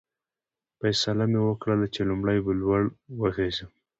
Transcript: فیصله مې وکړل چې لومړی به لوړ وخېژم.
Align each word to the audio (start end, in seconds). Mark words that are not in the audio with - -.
فیصله 0.79 1.25
مې 1.31 1.41
وکړل 1.43 1.79
چې 1.93 2.01
لومړی 2.09 2.37
به 2.45 2.51
لوړ 2.61 2.81
وخېژم. 3.19 3.69